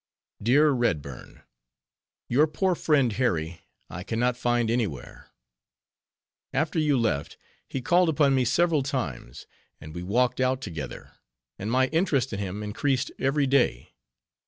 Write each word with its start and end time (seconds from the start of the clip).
_"Dear 0.43 0.71
Redburn—Your 0.71 2.47
poor 2.47 2.73
friend, 2.73 3.13
Harry, 3.13 3.61
I 3.87 4.01
can 4.01 4.17
not 4.19 4.35
find 4.35 4.71
any 4.71 4.87
where. 4.87 5.29
After 6.51 6.79
you 6.79 6.97
left, 6.97 7.37
he 7.69 7.83
called 7.83 8.09
upon 8.09 8.33
me 8.33 8.43
several 8.43 8.81
times, 8.81 9.45
and 9.79 9.93
we 9.93 10.01
walked 10.01 10.41
out 10.41 10.59
together; 10.59 11.11
and 11.59 11.69
my 11.69 11.85
interest 11.89 12.33
in 12.33 12.39
him 12.39 12.63
increased 12.63 13.11
every 13.19 13.45
day. 13.45 13.93